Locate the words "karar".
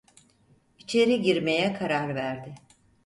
1.73-2.15